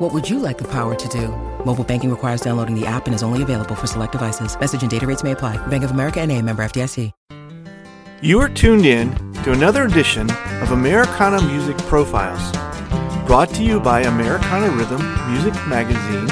[0.00, 1.28] What would you like the power to do?
[1.66, 4.58] Mobile banking requires downloading the app and is only available for select devices.
[4.58, 5.58] Message and data rates may apply.
[5.66, 7.12] Bank of America and a member FDIC.
[8.22, 10.30] You are tuned in to another edition
[10.62, 12.40] of Americana Music Profiles,
[13.26, 16.30] brought to you by Americana Rhythm Music Magazine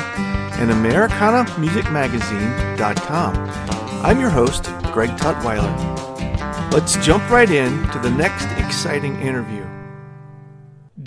[0.59, 3.35] and AmericanaMusicMagazine.com.
[4.03, 6.73] I'm your host, Greg Tutwiler.
[6.73, 9.68] Let's jump right in to the next exciting interview.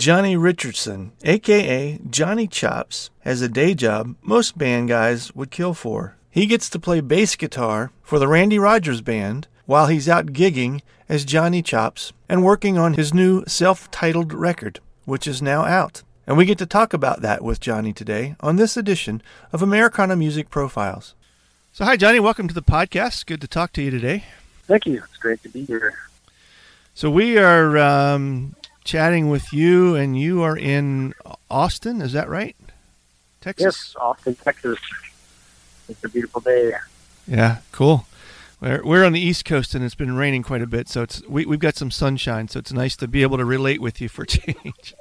[0.02, 6.18] Johnny Richardson, aka Johnny Chops, has a day job most band guys would kill for.
[6.32, 10.82] He gets to play bass guitar for the Randy Rogers Band while he's out gigging
[11.08, 16.02] as Johnny Chops and working on his new self titled record, which is now out.
[16.26, 19.22] And we get to talk about that with Johnny today on this edition
[19.54, 21.14] of Americana Music Profiles.
[21.74, 22.20] So, hi, Johnny.
[22.20, 23.28] Welcome to the podcast.
[23.28, 24.24] Good to talk to you today.
[24.64, 25.04] Thank you.
[25.04, 25.94] It's great to be here.
[26.96, 31.14] So, we are um, chatting with you, and you are in
[31.50, 32.02] Austin.
[32.02, 32.56] Is that right?
[33.42, 33.64] Texas?
[33.64, 34.80] Yes, Austin, Texas.
[35.90, 36.74] It's a beautiful day.
[37.28, 38.06] Yeah, cool.
[38.62, 41.26] We're, we're on the East Coast, and it's been raining quite a bit, so it's
[41.28, 42.48] we, we've got some sunshine.
[42.48, 44.94] So it's nice to be able to relate with you for change.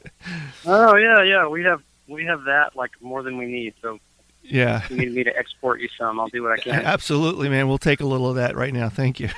[0.65, 1.47] Oh yeah, yeah.
[1.47, 3.75] We have we have that like more than we need.
[3.83, 4.01] So
[4.43, 6.75] yeah, if you need me to export you some, I'll do what I can.
[6.85, 7.69] Absolutely, man.
[7.69, 8.89] We'll take a little of that right now.
[8.89, 9.29] Thank you.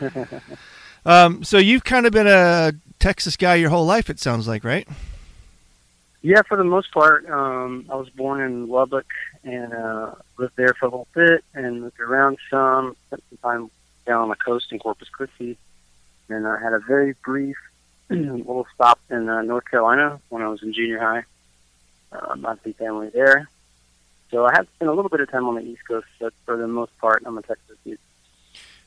[1.04, 4.08] um, so you've kind of been a Texas guy your whole life.
[4.08, 4.86] It sounds like, right?
[6.22, 7.28] Yeah, for the most part.
[7.28, 9.06] Um, I was born in Lubbock
[9.42, 12.94] and uh, lived there for a little bit and moved around some.
[13.06, 13.70] Spent some time
[14.06, 15.56] down on the coast in Corpus Christi,
[16.28, 17.56] and I had a very brief
[18.10, 21.24] little stop in uh, North Carolina when I was in junior high.
[22.12, 23.48] Uh, my family there.
[24.30, 26.56] So I have spent a little bit of time on the East Coast, but for
[26.56, 27.98] the most part, I'm a Texas dude.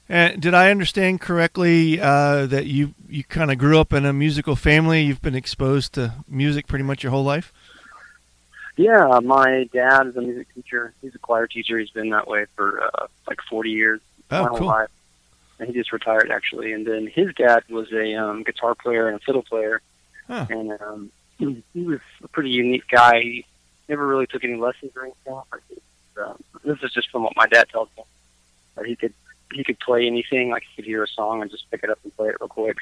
[0.09, 4.12] And did I understand correctly uh, that you you kind of grew up in a
[4.14, 5.02] musical family?
[5.02, 7.53] You've been exposed to music pretty much your whole life.
[8.75, 10.94] Yeah, my dad is a music teacher.
[11.02, 11.78] He's a choir teacher.
[11.78, 14.02] He's been that way for uh, like 40 years.
[14.31, 14.68] Oh, cool.
[14.68, 14.90] life.
[15.59, 16.74] And he just retired actually.
[16.74, 19.81] And then his dad was a um, guitar player and a fiddle player.
[20.28, 20.47] Huh.
[20.50, 21.12] And um,
[21.74, 23.22] he was a pretty unique guy.
[23.22, 23.46] He
[23.88, 25.41] never really took any lessons or anything.
[26.16, 28.03] But um, this is just from what my dad tells me.
[28.75, 29.14] But he could
[29.52, 30.50] he could play anything.
[30.50, 32.48] Like he could hear a song and just pick it up and play it real
[32.48, 32.78] quick.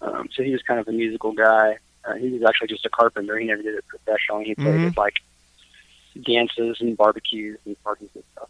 [0.00, 1.78] Um, so he was kind of a musical guy.
[2.04, 3.38] Uh, he was actually just a carpenter.
[3.38, 4.44] He never did it professionally.
[4.46, 4.86] He played Mhm.
[4.88, 5.16] at like
[6.22, 8.48] dances and barbecues and parties and stuff.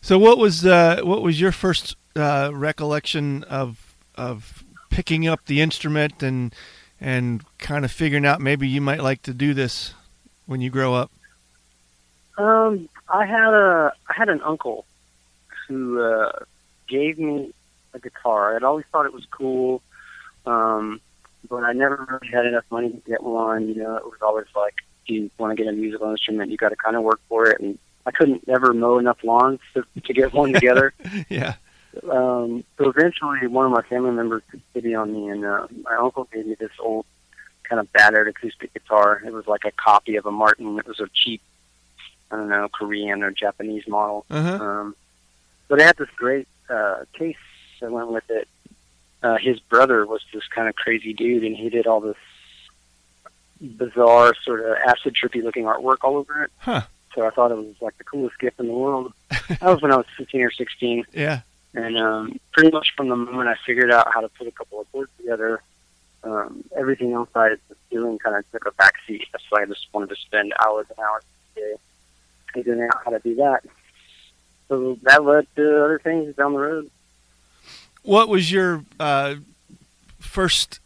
[0.00, 5.60] So what was uh, what was your first uh, recollection of of picking up the
[5.60, 6.54] instrument and
[7.00, 9.94] and kind of figuring out maybe you might like to do this
[10.46, 11.10] when you grow up?
[12.38, 14.86] Um, I had a I had an uncle
[15.68, 16.32] who uh,
[16.88, 17.52] gave me
[17.94, 18.56] a guitar.
[18.56, 19.82] I'd always thought it was cool,
[20.46, 21.00] um,
[21.48, 23.68] but I never really had enough money to get one.
[23.68, 26.56] You know, it was always like, if you want to get a musical instrument, you
[26.56, 27.60] got to kind of work for it.
[27.60, 30.94] And I couldn't ever mow enough lawns to, to get one together.
[31.28, 31.54] yeah.
[32.10, 35.94] um, so eventually, one of my family members took pity on me, and uh, my
[35.96, 37.06] uncle gave me this old,
[37.64, 39.22] kind of battered acoustic guitar.
[39.24, 40.78] It was like a copy of a Martin.
[40.78, 41.42] It was a cheap,
[42.30, 44.24] I don't know, Korean or Japanese model.
[44.30, 44.64] Uh-huh.
[44.64, 44.96] Um,
[45.68, 47.36] but it had this great uh, case
[47.80, 48.48] that went with it.
[49.22, 52.16] Uh, his brother was this kind of crazy dude, and he did all this
[53.60, 56.50] bizarre, sort of acid trippy looking artwork all over it.
[56.58, 56.82] Huh.
[57.14, 59.12] So I thought it was like the coolest gift in the world.
[59.48, 61.04] that was when I was 15 or 16.
[61.12, 61.40] Yeah.
[61.74, 64.80] And um, pretty much from the moment I figured out how to put a couple
[64.80, 65.62] of boards together,
[66.24, 69.26] um, everything else I was doing kind of took a back seat.
[69.32, 71.22] That's why I just wanted to spend hours and hours
[71.56, 71.74] a day
[72.54, 73.64] figuring out how to do that.
[74.68, 76.90] So that led to other things down the road.
[78.02, 79.36] What was your uh,
[80.18, 80.80] first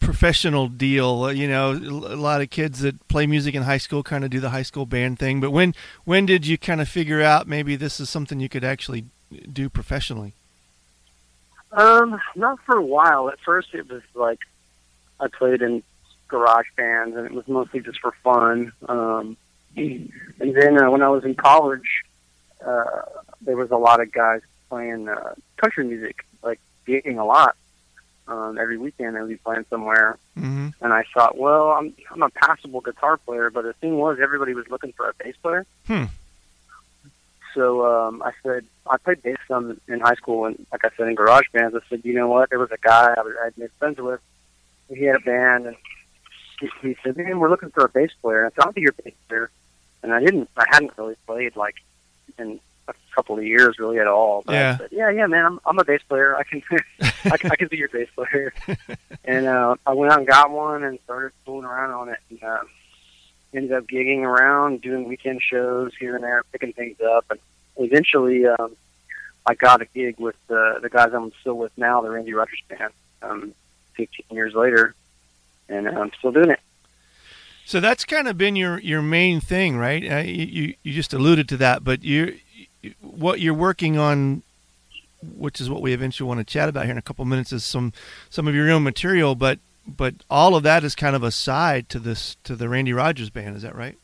[0.00, 1.32] professional deal?
[1.32, 4.40] You know, a lot of kids that play music in high school kind of do
[4.40, 5.40] the high school band thing.
[5.40, 5.74] But when
[6.04, 9.04] when did you kind of figure out maybe this is something you could actually
[9.52, 10.32] do professionally?
[11.72, 13.28] Um, not for a while.
[13.28, 14.40] At first, it was like
[15.20, 15.82] I played in
[16.28, 18.72] garage bands, and it was mostly just for fun.
[18.88, 19.36] Um,
[19.76, 22.04] and then uh, when I was in college,
[22.64, 23.02] uh,
[23.40, 27.56] there was a lot of guys playing uh, country music, like gigging a lot.
[28.28, 30.68] Um, every weekend, they would be playing somewhere, Mm-hmm.
[30.84, 34.54] and I thought, well, I'm I'm a passable guitar player, but the thing was, everybody
[34.54, 35.66] was looking for a bass player.
[35.88, 36.04] Hmm.
[37.54, 41.08] So um, I said, I played bass some in high school, and like I said,
[41.08, 41.74] in garage bands.
[41.74, 42.48] I said, you know what?
[42.50, 44.20] There was a guy I was- I'd made friends with.
[44.88, 45.76] He had a band, and
[46.60, 48.44] he, he said, man, we're looking for a bass player.
[48.44, 49.50] And I said, I'll be your bass player.
[50.04, 51.74] And I didn't, I hadn't really played like
[52.40, 54.42] in a couple of years really at all.
[54.46, 54.76] But Yeah.
[54.78, 56.36] Said, yeah, yeah, man, I'm, I'm a bass player.
[56.36, 56.62] I can,
[57.24, 58.52] I, can- I can be your bass player.
[59.24, 62.18] and uh, I went out and got one and started fooling around on it.
[62.30, 62.58] And, uh,
[63.52, 67.40] ended up gigging around, doing weekend shows here and there, picking things up, and
[67.78, 68.76] eventually um,
[69.44, 72.62] I got a gig with uh, the guys I'm still with now, the Randy Rogers
[72.68, 72.92] Band.
[73.22, 73.52] Um,
[73.94, 74.94] 15 years later,
[75.68, 76.60] and I'm still doing it.
[77.64, 80.02] So that's kind of been your, your main thing, right?
[80.10, 82.36] Uh, you, you just alluded to that, but you
[83.00, 84.42] what you're working on,
[85.36, 87.62] which is what we eventually want to chat about here in a couple minutes, is
[87.64, 87.92] some
[88.30, 89.34] some of your own material.
[89.34, 92.92] But but all of that is kind of a side to this to the Randy
[92.92, 93.54] Rogers band.
[93.56, 93.96] Is that right?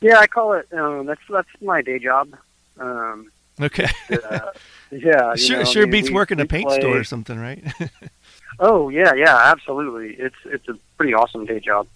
[0.00, 0.68] Yeah, I call it.
[0.72, 2.34] Um, that's that's my day job.
[2.78, 3.30] Um,
[3.60, 3.88] Okay.
[4.10, 4.40] uh,
[4.90, 7.04] yeah, you sure know, sure I mean, beats we- working a paint play- store or
[7.04, 7.62] something, right?
[8.62, 10.14] Oh yeah, yeah, absolutely.
[10.22, 11.86] It's it's a pretty awesome day job.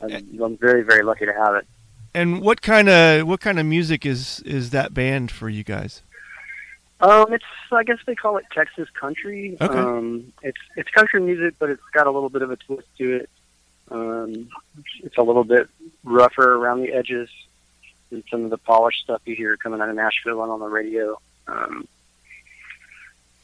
[0.00, 1.66] I'm, I'm very very lucky to have it.
[2.14, 6.02] and what kind of what kind of music is is that band for you guys?
[7.00, 9.56] Um, it's I guess they call it Texas country.
[9.60, 9.76] Okay.
[9.78, 13.16] Um, it's it's country music, but it's got a little bit of a twist to
[13.16, 13.30] it.
[13.90, 14.48] Um,
[15.02, 15.68] it's a little bit
[16.04, 17.28] rougher around the edges
[18.10, 20.66] than some of the polished stuff you hear coming out of Nashville and on the
[20.68, 21.20] radio.
[21.48, 21.86] Um,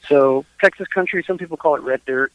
[0.08, 2.32] so Texas country, some people call it red dirt.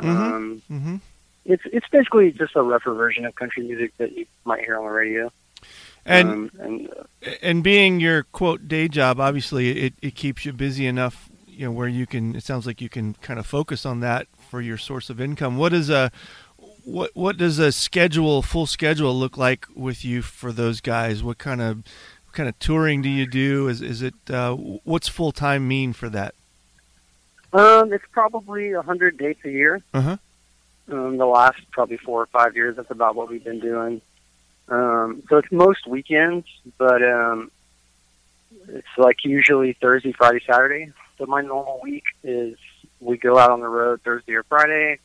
[0.00, 0.08] Mhm.
[0.08, 0.96] Um, Mm-hmm.
[1.44, 4.84] It's it's basically just a rougher version of country music that you might hear on
[4.84, 5.32] the radio.
[6.04, 10.52] And um, and uh, and being your quote day job, obviously it, it keeps you
[10.52, 12.34] busy enough, you know, where you can.
[12.34, 15.58] It sounds like you can kind of focus on that for your source of income.
[15.58, 16.10] What is a
[16.84, 21.22] what what does a schedule, full schedule, look like with you for those guys?
[21.22, 21.78] What kind of
[22.24, 23.68] what kind of touring do you do?
[23.68, 26.34] Is is it uh, what's full time mean for that?
[27.52, 29.82] um, it's probably a hundred dates a year.
[29.92, 30.16] Uh huh.
[30.90, 32.76] Um, the last probably four or five years.
[32.76, 34.00] That's about what we've been doing.
[34.68, 36.46] Um, so it's most weekends,
[36.78, 37.50] but um,
[38.68, 40.92] it's like usually Thursday, Friday, Saturday.
[41.18, 42.56] So my normal week is
[43.00, 44.98] we go out on the road Thursday or Friday.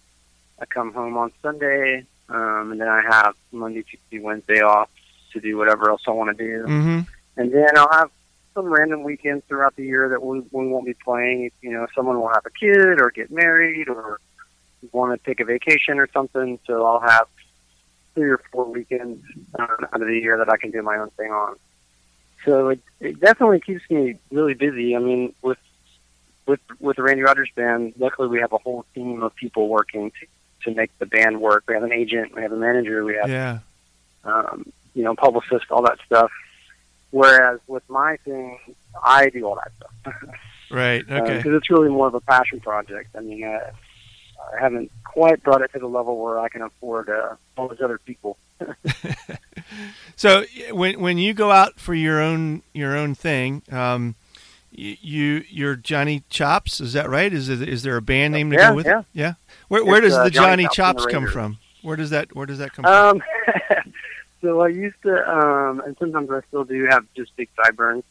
[0.59, 4.89] I come home on Sunday, um, and then I have Monday, Tuesday, Wednesday off
[5.33, 6.63] to do whatever else I want to do.
[6.65, 6.99] Mm-hmm.
[7.37, 8.11] And then I'll have
[8.53, 11.51] some random weekends throughout the year that we, we won't be playing.
[11.61, 14.19] You know, someone will have a kid or get married or
[14.91, 16.59] want to take a vacation or something.
[16.65, 17.27] So I'll have
[18.13, 19.23] three or four weekends
[19.59, 21.55] um, out of the year that I can do my own thing on.
[22.45, 24.95] So it, it definitely keeps me really busy.
[24.95, 25.57] I mean, with
[26.45, 30.11] with with the Randy Rogers band, luckily we have a whole team of people working
[30.11, 31.63] to, to make the band work.
[31.67, 33.59] We have an agent, we have a manager, we have Yeah.
[34.23, 36.31] um, you know, publicist, all that stuff.
[37.11, 38.59] Whereas with my thing,
[39.03, 40.15] I do all that stuff
[40.71, 41.01] Right.
[41.01, 41.13] Okay.
[41.15, 41.49] because Okay.
[41.49, 43.15] it's really more of a passion project.
[43.15, 43.71] I mean, uh,
[44.53, 47.81] I haven't quite brought it to the level where I can afford uh, all those
[47.81, 48.37] other people.
[50.15, 54.15] So when when you go out for your own your own thing, um,
[54.71, 57.33] you you're Johnny Chops, is that right?
[57.33, 58.99] Is is there a band name to Yeah, go with yeah.
[58.99, 59.05] it?
[59.13, 59.33] Yeah.
[59.67, 61.57] Where where It's, does uh, the Johnny Johnny, Chops Chops come from?
[61.81, 62.93] Where does that where does that come from?
[63.17, 63.23] Um,
[64.41, 68.03] so I used to, um, and sometimes I still do have just big sideburns.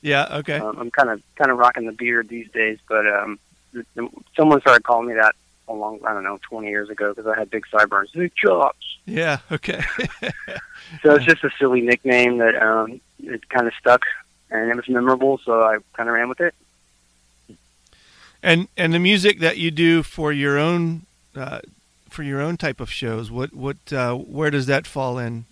[0.00, 0.38] yeah.
[0.38, 0.58] Okay.
[0.58, 3.38] Um, I'm kind of kind of rocking the beard these days, but um,
[4.36, 5.36] someone started calling me that
[5.68, 8.10] a long, I don't know, 20 years ago because I had big sideburns.
[8.10, 8.98] Big chops.
[9.06, 9.38] yeah.
[9.50, 9.82] Okay.
[11.02, 14.02] So it's just a silly nickname that um, it kind of stuck,
[14.50, 16.54] and it was memorable, so I kind of ran with it.
[18.42, 21.60] and and the music that you do for your own uh,
[22.10, 25.46] for your own type of shows, what what uh, where does that fall in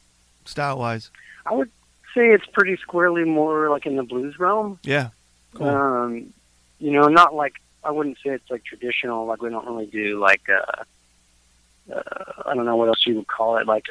[0.44, 1.10] style wise?
[1.46, 1.70] I would
[2.14, 4.78] say it's pretty squarely more like in the blues realm.
[4.82, 5.08] Yeah.
[5.54, 5.68] Cool.
[5.68, 6.34] Um,
[6.80, 9.26] you know, not like I wouldn't say it's like traditional.
[9.26, 10.82] Like we don't really do like uh,
[11.94, 13.66] uh, I don't know what else you would call it.
[13.66, 13.86] Like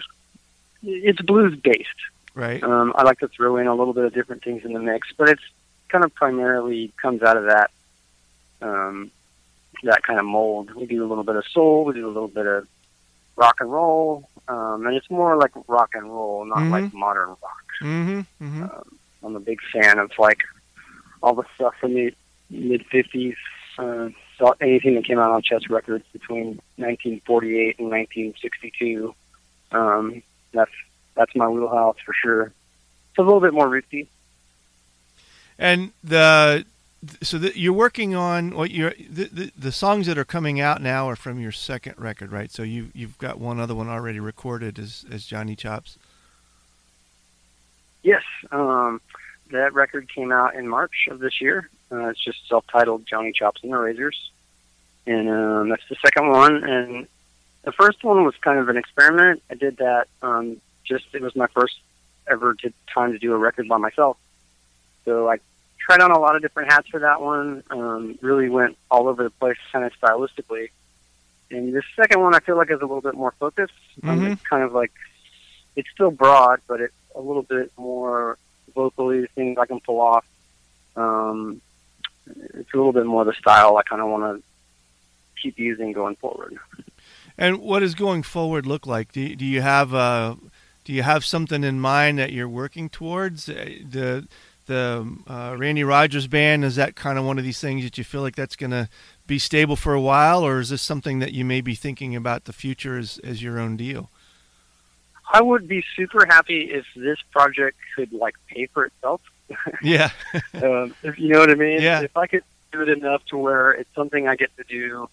[0.83, 1.87] it's blues based.
[2.35, 2.63] Right.
[2.63, 5.07] Um, I like to throw in a little bit of different things in the mix,
[5.17, 5.41] but it's
[5.89, 7.71] kind of primarily comes out of that
[8.61, 9.11] um,
[9.83, 10.73] that kind of mold.
[10.75, 12.67] We do a little bit of soul, we do a little bit of
[13.35, 16.71] rock and roll, um, and it's more like rock and roll, not Mhm.
[16.71, 17.65] like modern rock.
[17.81, 18.19] Mm-hmm.
[18.45, 18.63] Mm-hmm.
[18.63, 20.43] Um, I'm a big fan of like
[21.23, 22.13] all the stuff from the
[22.49, 23.35] mid '50s.
[23.79, 29.15] Uh, so anything that came out on Chess Records between 1948 and 1962.
[29.71, 30.21] Um,
[30.51, 30.71] that's
[31.15, 32.43] that's my wheelhouse for sure.
[32.43, 34.07] It's a little bit more rootsy.
[35.57, 36.65] And the
[37.21, 40.81] so that you're working on what you're the, the the songs that are coming out
[40.81, 42.51] now are from your second record, right?
[42.51, 45.97] So you you've got one other one already recorded as as Johnny Chops.
[48.03, 48.99] Yes, um,
[49.51, 51.69] that record came out in March of this year.
[51.91, 54.31] Uh, it's just self-titled Johnny Chops and the Razors,
[55.07, 56.63] and um, that's the second one.
[56.63, 57.07] And
[57.63, 59.41] the first one was kind of an experiment.
[59.49, 61.75] I did that um, just it was my first
[62.27, 64.17] ever to, time to do a record by myself.
[65.05, 65.39] So I
[65.79, 67.63] tried on a lot of different hats for that one.
[67.71, 70.69] Um, really went all over the place, kind of stylistically.
[71.49, 73.73] And this second one, I feel like is a little bit more focused.
[74.03, 74.33] Um, Mhm.
[74.33, 74.91] it's kind of like
[75.75, 78.37] it's still broad, but it's a little bit more
[78.75, 80.25] vocally things I can pull off.
[80.95, 81.61] Um,
[82.35, 84.43] it's a little bit more the style I kind of want to
[85.41, 86.57] keep using going forward.
[87.37, 89.11] And what does going forward look like?
[89.11, 90.35] Do you, do you have uh
[90.83, 93.47] do you have something in mind that you're working towards?
[93.49, 94.27] Uh, The
[94.65, 98.03] the uh, Randy Rogers band is that kind of one of these things that you
[98.03, 98.87] feel like that's going to
[99.25, 102.45] be stable for a while, or is this something that you may be thinking about
[102.45, 104.11] the future as as your own deal?
[105.31, 109.21] I would be super happy if this project could like pay for itself.
[109.81, 110.09] Yeah.
[110.55, 111.81] um, if you know what I mean.
[111.81, 112.01] Yeah.
[112.01, 115.09] If I could do it enough to where it's something I get to do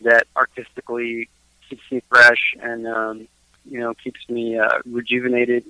[0.00, 1.28] that artistically
[1.68, 3.28] keeps me fresh and um,
[3.70, 5.64] you know keeps me uh, rejuvenated,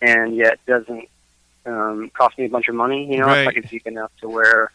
[0.00, 1.08] and yet doesn't
[1.66, 3.10] um, cost me a bunch of money.
[3.10, 3.54] You know, if I Right.
[3.54, 4.70] could keep enough to where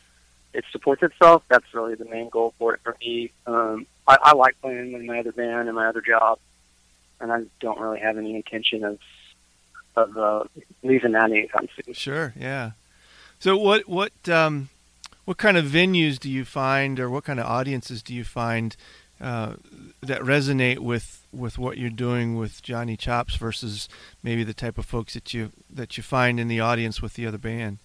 [0.53, 3.31] it supports itself, that's really the main goal for it for me.
[3.46, 6.39] Um, I, I like playing in my other band and my other job,
[7.22, 9.00] and I don't really have any intention of
[9.96, 10.43] of uh,
[10.84, 11.93] leaving that anytime soon.
[11.93, 12.34] Sure.
[12.38, 12.72] Yeah.
[13.39, 14.69] So what what um,
[15.25, 18.75] what kind of venues do you find, or what kind of audiences do you find
[19.22, 19.53] uh,
[20.01, 23.88] that resonate with with what you're doing with Johnny Chops versus
[24.24, 27.25] maybe the type of folks that you that you find in the audience with the
[27.25, 27.77] other band?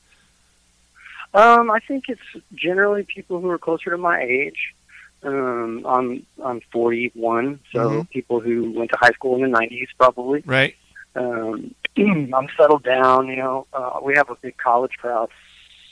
[1.34, 4.75] Um, I think it's generally people who are closer to my age.
[5.23, 8.11] Um, I'm I'm 41, so Mhm.
[8.11, 10.42] people who went to high school in the 90s probably.
[10.44, 10.75] Right.
[11.16, 13.28] Um, I'm settled down.
[13.28, 15.30] You know, uh, we have a big college crowd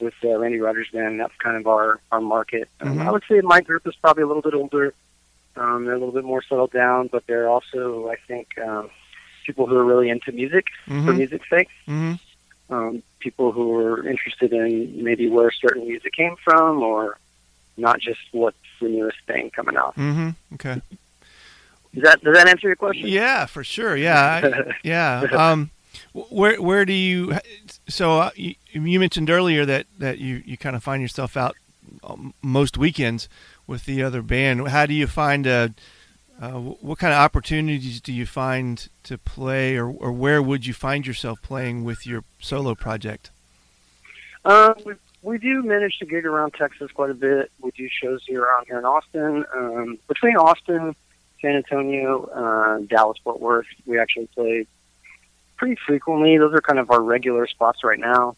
[0.02, 1.20] with uh, Randy Rogers Band.
[1.20, 2.68] That's kind of our our market.
[2.80, 3.06] Um, Mhm.
[3.06, 4.92] I would say my group is probably a little bit older.
[5.56, 8.90] Um, they're a little bit more settled down, but they're also, I think, um,
[9.44, 11.16] people who are really into music for Mhm.
[11.16, 12.14] music's sake hmm
[12.70, 17.18] um, people who are interested in maybe where certain music came from or
[17.76, 19.94] not just what's the newest thing coming out.
[19.94, 20.80] hmm Okay.
[21.94, 23.08] Does that does that answer your question?
[23.08, 23.94] Yeah, for sure.
[23.96, 24.40] Yeah.
[24.42, 25.26] I, yeah.
[25.32, 25.70] Um,
[26.12, 27.38] where where do you?
[27.88, 31.56] So uh, you, mentioned earlier that that you you kind of find yourself out
[32.04, 33.28] um, most weekends
[33.66, 34.68] with the other band.
[34.68, 35.68] How do you find uh,
[36.40, 40.74] uh, what kind of opportunities do you find to play, or or where would you
[40.74, 43.30] find yourself playing with your solo project?
[44.44, 47.50] Um, we, we do manage to gig around Texas quite a bit.
[47.60, 49.44] We do shows here around here in Austin.
[49.54, 50.96] Um, between Austin,
[51.40, 54.66] San Antonio, uh, Dallas, Fort Worth, we actually play
[55.62, 56.36] pretty frequently.
[56.38, 58.34] Those are kind of our regular spots right now.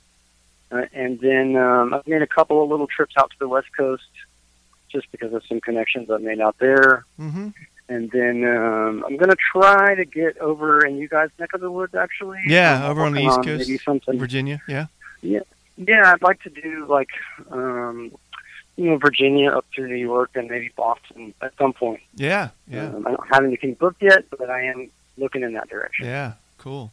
[0.70, 3.68] Uh, and then um, I've made a couple of little trips out to the West
[3.74, 4.02] Coast
[4.90, 7.06] just because of some connections I've made out there.
[7.18, 7.48] Mm-hmm.
[7.88, 11.62] And then um, I'm going to try to get over in you guys' neck of
[11.62, 12.40] the woods, actually.
[12.46, 14.60] Yeah, over on the East Coast, Maybe something Virginia.
[14.68, 14.86] Yeah.
[15.22, 15.42] yeah,
[16.12, 17.08] I'd like to do like
[17.50, 18.12] um
[18.76, 22.00] you know, Virginia up to New York and maybe Boston at some point.
[22.16, 22.50] Yeah.
[22.68, 22.88] Yeah.
[22.88, 26.06] Um, I don't have anything booked yet, but I am looking in that direction.
[26.06, 26.92] Yeah, cool.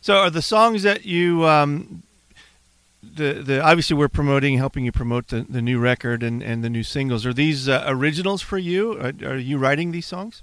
[0.00, 2.02] So, are the songs that you um,
[3.02, 6.70] the the obviously we're promoting, helping you promote the, the new record and, and the
[6.70, 7.26] new singles.
[7.26, 8.92] Are these uh, originals for you?
[8.98, 10.42] Are, are you writing these songs?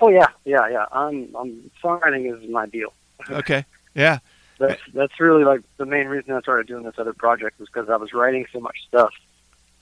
[0.00, 0.86] Oh yeah, yeah, yeah.
[0.92, 2.92] I'm I'm songwriting is my deal.
[3.28, 3.64] Okay.
[3.94, 4.18] Yeah.
[4.58, 7.88] That's that's really like the main reason I started doing this other project was because
[7.88, 9.12] I was writing so much stuff.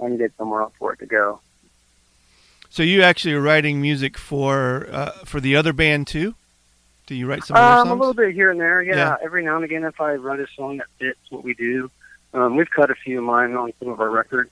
[0.01, 1.41] I needed somewhere else for it to go.
[2.71, 6.35] So you actually are writing music for uh, for the other band too?
[7.09, 8.95] Do you write some of their Um, a little bit here and there, yeah.
[8.97, 9.17] Yeah.
[9.23, 11.91] Every now and again, if I write a song that fits what we do,
[12.35, 14.51] Um, we've cut a few of mine on some of our records.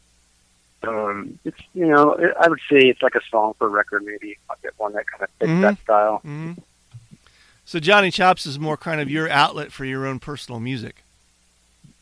[0.83, 4.03] Um, it's you know, it, I would say it's like a song per record.
[4.05, 5.61] Maybe I'll get one that kind of fits Mhm.
[5.61, 6.19] that style.
[6.25, 6.53] hmm
[7.67, 11.03] So Johnny Chops is more kind of your outlet for your own personal music.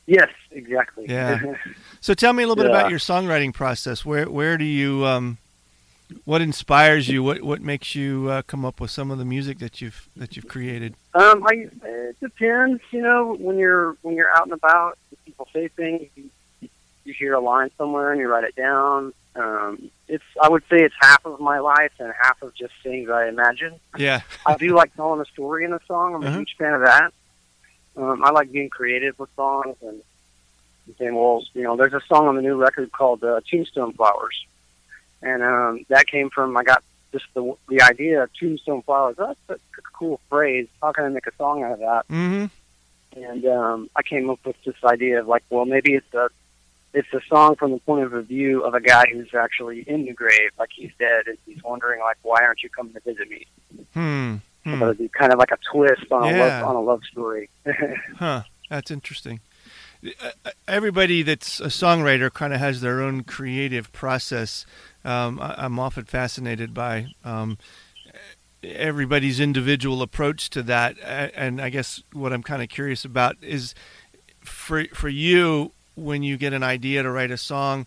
[0.06, 1.06] Yes, exactly.
[1.08, 1.54] Yeah.
[2.00, 2.78] So tell me a little bit Yeah.
[2.78, 4.04] about your songwriting process.
[4.04, 5.38] Where where do you um,
[6.24, 7.22] what inspires you?
[7.22, 10.36] What what makes you uh, come up with some of the music that you've that
[10.36, 10.94] you've created?
[11.14, 12.82] Um, I, it depends.
[12.90, 16.08] You know, when you're when you're out and about, people say things.
[16.16, 16.30] You,
[17.06, 19.12] you hear a line somewhere and you write it down.
[19.36, 23.10] Um, it's I would say it's half of my life and half of just things
[23.10, 23.78] I imagine.
[23.98, 24.22] Yeah.
[24.46, 26.14] I do like telling a story in a song.
[26.14, 26.38] I'm a Uh-huh.
[26.38, 27.12] huge fan of that.
[27.96, 30.00] Um, I like being creative with songs and
[30.98, 34.44] saying, well, you know, there's a song on the new record called uh, Tombstone Flowers,
[35.24, 39.16] and um, that came from I got just the the idea of Tombstone Flowers.
[39.18, 40.68] That's a, a cool phrase.
[40.82, 42.04] How can I make a song out of that?
[42.08, 42.46] hmm
[43.16, 46.28] And um, I came up with this idea of like, well, maybe it's a
[46.92, 50.12] it's a song from the point of view of a guy who's actually in the
[50.12, 53.46] grave, like he's dead, and he's wondering like, why aren't you coming to visit me?
[53.94, 54.36] Hmm.
[54.64, 54.78] Hmm.
[54.78, 57.48] So it'd be kind of like a twist on a love on a love story.
[58.16, 58.42] Huh.
[58.70, 59.40] That's interesting.
[60.22, 64.64] Uh, Everybody that's a songwriter kind of has their own creative process.
[65.04, 67.58] Um, I, I'm often fascinated by um,
[68.62, 73.74] everybody's individual approach to that, and I guess what I'm kind of curious about is
[74.40, 77.86] for for you when you get an idea to write a song.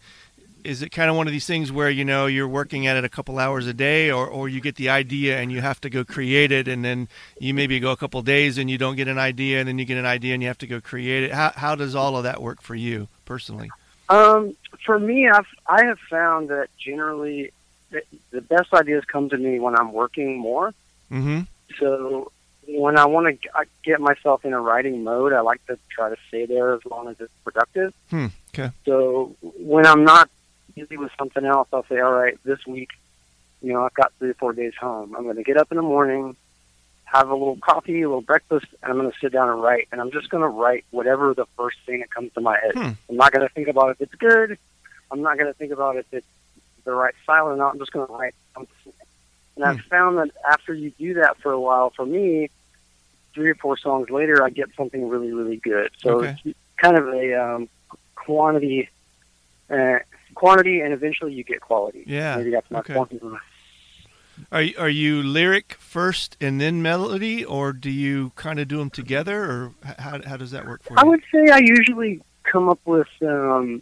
[0.63, 3.05] Is it kind of one of these things where you know you're working at it
[3.05, 5.89] a couple hours a day, or, or you get the idea and you have to
[5.89, 7.07] go create it, and then
[7.39, 9.85] you maybe go a couple days and you don't get an idea, and then you
[9.85, 11.31] get an idea and you have to go create it.
[11.31, 13.71] How how does all of that work for you personally?
[14.09, 17.51] Um, for me, I've I have found that generally
[17.91, 20.73] the, the best ideas come to me when I'm working more.
[21.11, 21.41] Mm-hmm.
[21.79, 22.31] So
[22.67, 23.49] when I want to
[23.83, 27.07] get myself in a writing mode, I like to try to stay there as long
[27.07, 27.93] as it's productive.
[28.09, 28.27] Hmm.
[28.53, 28.71] Okay.
[28.85, 30.29] So when I'm not
[30.75, 32.89] busy with something else, I'll say, all right, this week,
[33.61, 35.15] you know, I've got three or four days home.
[35.15, 36.35] I'm going to get up in the morning,
[37.13, 39.87] have a little coffee, a little breakfast, and I'm going to sit down and write.
[39.91, 42.73] And I'm just going to write whatever the first thing that comes to my head.
[42.75, 42.91] Hmm.
[43.09, 44.57] I'm not going to think about if it's good.
[45.09, 46.27] I'm not going to think about if it's
[46.83, 47.71] the right style or not.
[47.73, 48.93] I'm just going to write something.
[49.55, 52.49] And I've found that after you do that for a while, for me,
[53.33, 55.91] three or four songs later, I get something really, really good.
[55.99, 56.35] So Okay.
[56.43, 57.69] it's kind of a um,
[58.15, 58.89] quantity,
[59.69, 59.99] uh,
[60.35, 62.03] quantity, and eventually you get quality.
[62.05, 62.93] Yeah, Maybe that's my okay.
[62.95, 63.21] point.
[64.51, 68.77] Are you, are you lyric first and then melody, or do you kind of do
[68.77, 70.97] them together, or how how does that work for you?
[70.99, 73.81] I would say I usually come up with um,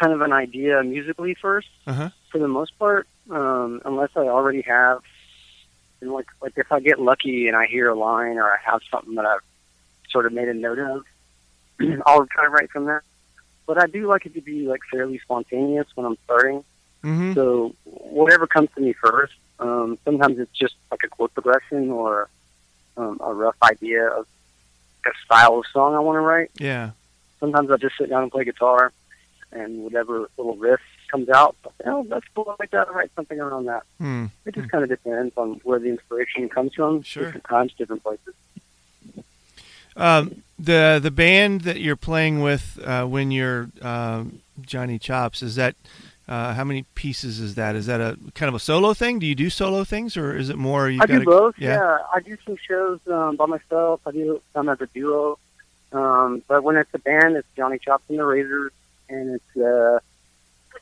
[0.00, 2.10] kind of an idea musically first, Uh-huh.
[2.30, 5.00] for the most part, um, unless I already have.
[6.00, 8.80] And like, like if I get lucky and I hear a line or I have
[8.90, 9.40] something that I've
[10.10, 11.04] sort of made a note of,
[12.06, 13.02] I'll try to write from that.
[13.66, 16.64] But I do like it to be like fairly spontaneous when I'm starting.
[17.02, 17.32] Mm-hmm.
[17.34, 19.32] So whatever comes to me first.
[19.58, 22.28] Um, sometimes it's just like a chord progression or
[22.96, 24.26] um, a rough idea of
[25.06, 26.50] a style of song I want to write.
[26.58, 26.90] Yeah.
[27.40, 28.92] Sometimes I just sit down and play guitar,
[29.52, 32.46] and whatever little riff comes out, oh, that's cool.
[32.48, 32.88] I like that.
[32.88, 33.84] I'll write something around that.
[33.98, 34.26] Hmm.
[34.44, 37.02] It just kind of depends on where the inspiration comes from.
[37.02, 37.26] Sure.
[37.26, 38.34] Different times, different places.
[39.96, 45.56] Um, the the band that you're playing with uh, when you're um, Johnny Chops is
[45.56, 45.74] that
[46.28, 47.76] uh, how many pieces is that?
[47.76, 49.18] Is that a kind of a solo thing?
[49.18, 50.88] Do you do solo things, or is it more?
[50.90, 51.54] You I do gotta- both.
[51.58, 51.74] Yeah.
[51.76, 51.98] Yeah.
[52.14, 54.00] I do some shows um, by myself.
[54.06, 55.38] I do some as a duo.
[55.92, 58.72] Um, but when it's a band, it's Johnny Chops and the Razors,
[59.08, 60.00] and it's uh,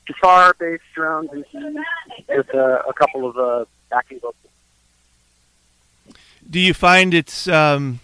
[0.07, 1.78] guitar, bass, drums, and
[2.28, 4.35] with uh, a couple of uh, backing vocals.
[6.48, 8.00] Do you find it's um,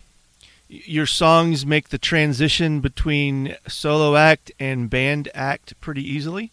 [0.69, 6.51] your songs make the transition between solo act and band act pretty easily?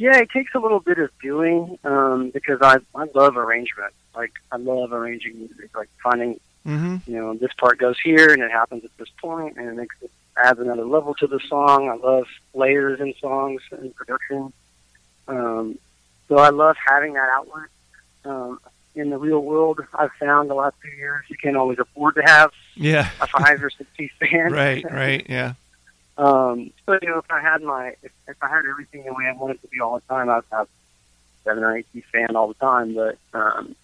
[0.00, 3.92] Yeah, it takes a little bit of doing um, because I I love arrangement.
[4.14, 7.10] Like I love arranging music, like finding Mm-hmm.
[7.10, 9.96] you know this part goes here and it happens at this point and it makes
[10.02, 11.88] it adds another level to the song.
[11.88, 14.52] I love layers in songs and production.
[15.26, 15.78] Um,
[16.28, 17.68] so I love having that outlet.
[18.26, 18.58] Um,
[18.94, 22.22] in the real world, I've found the last few years you can't always afford to
[22.22, 23.08] have Yeah.
[23.22, 24.52] a five or six piece band.
[24.52, 24.84] right.
[24.84, 25.24] Right.
[25.30, 25.54] Yeah.
[26.20, 29.24] Um, so you know, if I had my, if, if I had everything the way
[29.24, 30.68] I wanted to be all the time, I'd have
[31.44, 32.94] seven or eight piece band all the time.
[32.94, 33.74] But um,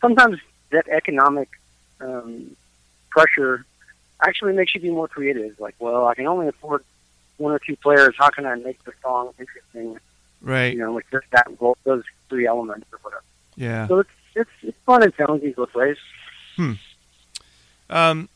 [0.00, 0.38] sometimes
[0.70, 1.48] that economic
[2.00, 2.54] um,
[3.10, 3.66] pressure
[4.22, 5.58] actually makes you be more creative.
[5.58, 6.84] Like, well, I can only afford
[7.38, 8.14] one or two players.
[8.16, 9.98] How can I make the song interesting?
[10.40, 10.72] Right.
[10.72, 11.48] You know, with just that
[11.82, 13.24] those three elements or whatever.
[13.56, 13.88] Yeah.
[13.88, 15.96] So it's it's it's fun and challenging both ways.
[17.90, 18.28] Um,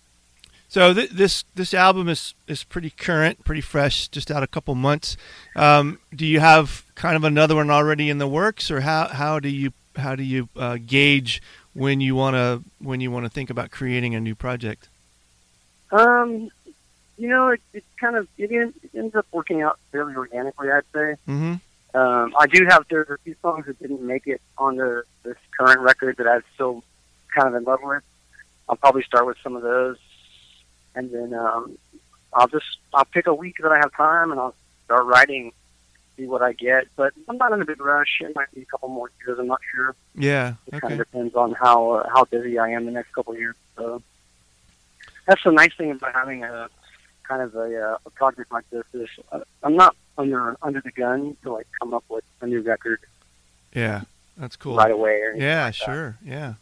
[0.71, 4.77] So th- this this album is is pretty current, pretty fresh, just out a couple
[4.77, 5.17] months.
[5.57, 9.41] Um, do you have kind of another one already in the works, or how how
[9.41, 11.43] do you how do you uh, gauge
[11.75, 14.89] when you want to when you want to think about creating a new project?
[15.91, 16.51] Um,
[17.19, 20.85] you know, it, it kind of it, it ends up working out fairly organically, I'd
[20.93, 21.17] say.
[21.27, 21.55] Mm-hmm.
[21.99, 25.03] Um, I do have there are a few songs that didn't make it on the
[25.25, 26.85] this current record that I'm still
[27.35, 28.05] kind of in love with.
[28.69, 29.99] I'll probably start with some of those,
[30.95, 31.79] and then um,
[32.33, 34.55] I'll just I'll pick a week that I have time and I'll
[34.87, 35.53] start writing,
[36.17, 36.87] see what I get.
[36.97, 38.21] But I'm not in a big rush.
[38.21, 39.39] It might be a couple more years.
[39.39, 39.95] I'm not sure.
[40.15, 40.55] Yeah.
[40.67, 40.81] It Okay.
[40.81, 43.57] kind of depends on how uh, how busy I am the next couple of years.
[43.77, 44.03] So
[45.27, 46.69] that's the nice thing about having a
[47.25, 50.91] kind of a, uh, a project like this is uh, I'm not under under the
[50.91, 53.01] gun to like come up with a new record
[53.75, 54.03] Yeah.
[54.37, 54.77] That's cool.
[54.77, 55.21] right away.
[55.37, 55.85] Yeah, like that.
[55.85, 56.19] sure.
[56.25, 56.55] Yeah.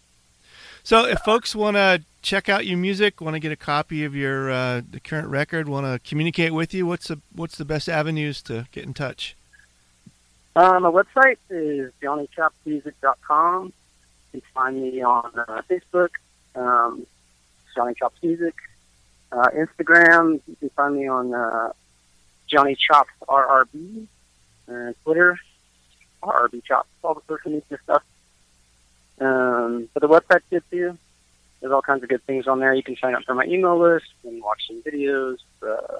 [0.83, 4.15] So if folks want to check out your music, want to get a copy of
[4.15, 7.89] your uh, the current record, want to communicate with you, what's the what's the best
[7.89, 9.35] avenues to get in touch?
[10.55, 13.73] Um, my website is johnnychopsmusic.com.
[14.35, 16.11] You can find me on uh, Facebook,
[16.55, 17.07] um,
[17.75, 18.55] Johnny Chops Music.
[19.33, 21.73] Uh, Instagram, you can find me on uh,
[22.47, 24.07] Johnny Chops RRB.
[24.71, 25.39] Uh, Twitter,
[26.23, 28.03] RRB Chops, all the social media stuff.
[29.19, 30.99] Um, but the website good too.
[31.61, 32.73] There's all kinds of good things on there.
[32.75, 35.39] You can sign up for my email list and watch some videos.
[35.63, 35.99] Uh,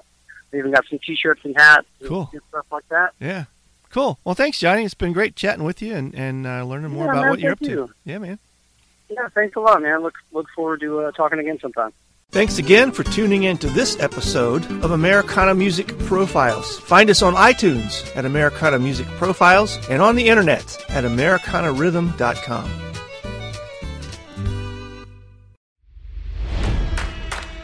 [0.51, 2.29] we even got some T-shirts and hats, and Cool.
[2.31, 3.13] good stuff like that.
[3.19, 3.45] Yeah.
[3.91, 4.17] Cool.
[4.23, 4.85] Well, thanks, Johnny.
[4.85, 7.39] It's been great chatting with you and, and uh, learning more Yeah, about man, what
[7.39, 7.69] you're up to.
[7.69, 7.89] you.
[8.05, 8.39] Yeah, man.
[9.09, 10.01] Yeah, thanks a lot, man.
[10.03, 11.91] Look look forward to uh, talking again sometime.
[12.31, 16.77] Thanks again for tuning in to this episode of Americana Music Profiles.
[16.81, 22.88] Find us on iTunes at Americana Music Profiles and on the internet at AmericanaRhythm.com.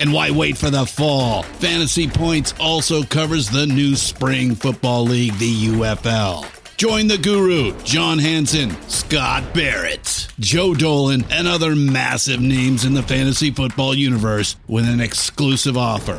[0.00, 1.42] And why wait for the fall?
[1.42, 6.46] Fantasy Points also covers the new spring football league, the UFL.
[6.78, 13.02] Join the guru, John Hansen, Scott Barrett, Joe Dolan, and other massive names in the
[13.02, 16.18] fantasy football universe with an exclusive offer.